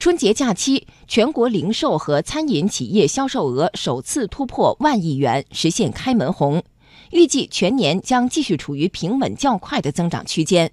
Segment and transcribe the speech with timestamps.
[0.00, 6.64] 春节假期，全国零售和餐饮企业销售额首次突破万亿元，实现开门红。
[7.10, 10.72] 预计全年将继续处于平稳较快的增长区间。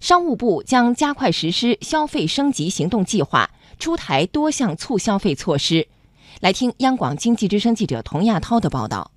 [0.00, 5.86] 商务部将加快实施消费升级行动计划，出台多项促消费措施。
[6.40, 9.10] 来听央广经济之声记者童亚涛的报道。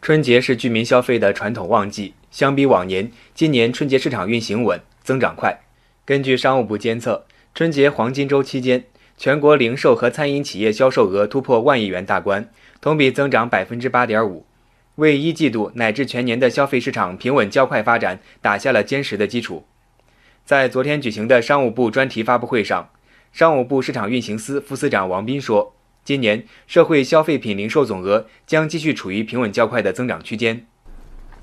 [0.00, 5.58] 春节是居民消费的传统旺季，相比往年，今年春节市场运行稳，增长快。
[6.04, 7.26] 根据商务部监测，
[7.56, 8.84] 春节黄金周期间，
[9.16, 12.50] 全国零售和餐饮企业销售额突破万亿元大关，
[12.82, 14.44] 同比增长百分之八点五。
[14.96, 19.64] 为一季度乃至全年的消费市场平稳较快发展打下了坚实的基础。
[20.44, 22.90] 在昨天举行的商务部专题发布会上，
[23.32, 30.66] 商务部市场运行司副司长王斌说：“今年社会消费品零售总额将继续处于平稳较快的增长区间。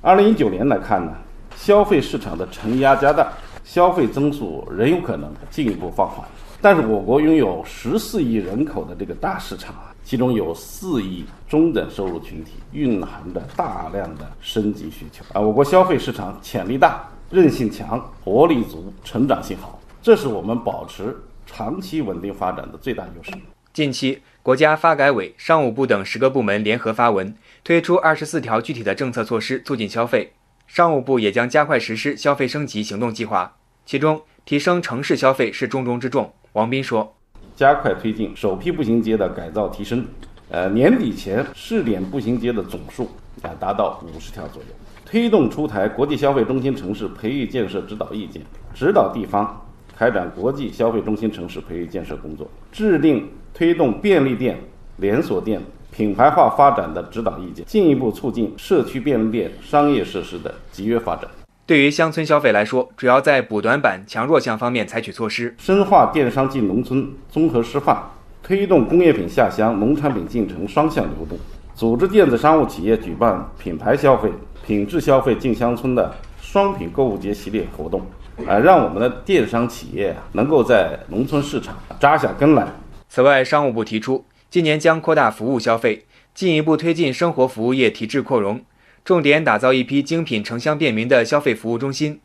[0.01, 1.11] 二零一九年来看呢，
[1.55, 3.33] 消费市场的承压加大，
[3.63, 6.27] 消费增速仍有可能进一步放缓。
[6.61, 15.39] 但是我国拥有十四亿人口的这个大市场啊。”其中有四亿中等收入群体，蕴含着大量的升级需求啊！
[15.39, 23.31] 我国消费市场潜力大、韧性强、活力足、成长性好，这是我们保持长期稳定发展的最大优势。
[23.71, 27.33] 近期，国家发改委、商务部等十个部门联合发文，
[27.63, 30.33] 推出二十四条具体的政策措施，促进消费。
[30.67, 36.33] 商务部也将加快实施消费升级行动计划，其中提升城市消费是重中之重。
[36.53, 37.15] 王斌说。
[37.55, 40.03] 加快推进首批步行街的改造提升，
[40.49, 43.07] 呃，年底前试点步行街的总数
[43.43, 44.69] 啊达到五十条左右。
[45.05, 48.41] 推动出台国际消费中心城市培育建设指导意见，
[48.73, 49.63] 指导地方
[49.95, 54.57] 开展国际消费中心城市培育建设工作，制定推动便利店、
[54.97, 55.61] 连锁店
[55.95, 61.29] 品牌化发展的指导意见，进一步促进社区便利店商业设施的集约发展。
[61.65, 67.97] 对于乡村消费来说，主要在补短板、强弱项方面采取措施，深化电商进农村综合示范，
[68.41, 71.37] 推动工业品下乡、农产品进城双向流动，
[71.75, 74.29] 组织电子商务企业举办品牌消费、
[74.65, 78.01] 品质消费进乡村的双品购物节系列活动，
[78.45, 82.67] 啊，让我们的电商企业啊能够在农村市场扎下根来。
[83.07, 86.05] 此外，商务部提出，今年将扩大服务消费，
[86.35, 88.63] 进一步推进生活服务业提质扩容。
[89.03, 92.21] 重点打造一批精品城乡便民的消费服务中心，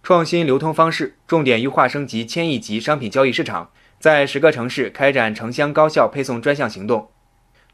[0.00, 7.08] 创新流通方式，重点优化升级千亿级商品交易市场，在十个城市开展城乡高效配送专项行动，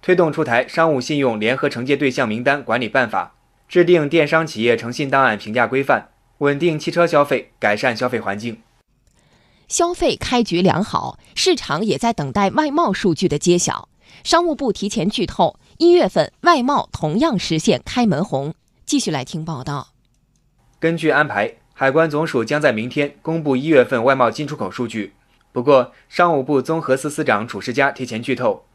[0.01, 3.35] 推动出台商务信用联合惩戒对象名单管理办法，
[3.69, 6.09] 制定电商企业诚信档案评价规范，
[6.39, 8.57] 稳定汽车消费，改善消费环境。
[9.73, 13.89] 消费开局良好，市场也在等待外贸数据的揭晓。
[14.23, 15.57] 商务部提前剧透。
[15.79, 18.53] 一月份外贸同样实现开门红。
[18.85, 19.89] 继续来听报道。
[20.79, 25.15] 根据安排，海关总署将在明天公布一月份外贸进出口数据。
[25.53, 28.67] 不过，商务部综合司司长褚时佳提前剧透，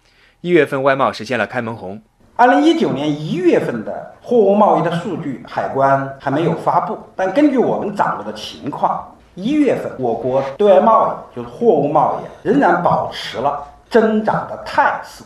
[0.41, 2.01] 一月份外贸实现了开门红。
[2.35, 15.23] 二零一九年一月份的货物贸易的数据，海关还没有发布，但根据我们掌握的情况，一月份我国对外贸易就是货物贸易仍然保持了增长的态势。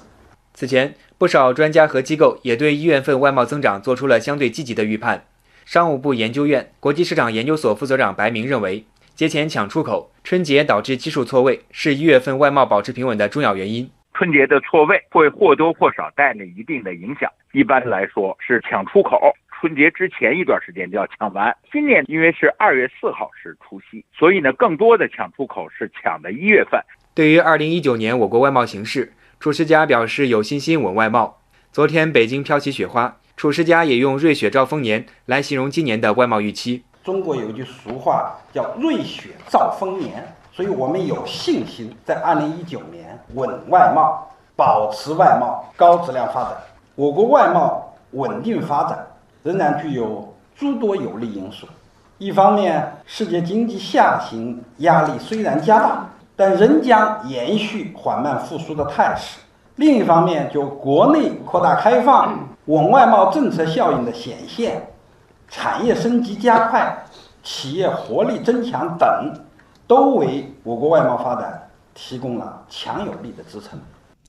[0.54, 0.94] 此前。
[1.18, 5.24] 不少专家和机构也对一月份外贸增长做出了相对积极的预判。
[5.66, 8.84] 商务部研究院国际市场研究所副所长白明认为，
[9.14, 13.88] 节前抢出口、春节导致基数错位，是一月份外贸保持平稳的重要原因。
[14.16, 17.30] 春节的错位会或多或少带来一定的影响。
[17.54, 21.56] 一般来说是抢出口，春节之前一段时间就要抢完。
[21.72, 26.82] 今年因为是二月四号是除夕，所以呢，更多的抢出口是抢的一月份。
[27.14, 29.14] 对于二零一九年我国外贸形势。
[29.40, 31.38] 褚时佳表示有信心稳外贸。
[31.72, 36.84] 昨天北京飘起雪花，褚时佳也用“瑞雪兆丰年”来形容今年的外贸预期。
[37.04, 46.58] 中国有句俗话叫“瑞雪兆丰年”，所以我们有信心在二零一九年稳外贸，保持外贸高质量发展。
[46.96, 49.08] 我国外贸稳定发展
[49.44, 51.68] 仍然具有诸多有利因素。
[52.18, 56.08] 一方面，世界经济下行压力虽然加大。
[56.34, 59.38] 但仍将延续缓慢复苏的态势。
[59.76, 64.90] 另一方面，就国内扩大开放、稳外贸政策效应的显现、
[65.48, 66.98] 产业升级加快、
[67.44, 69.32] 企业活力增强等，
[69.86, 73.80] 都为我国外贸发展提供了强有力的支撑。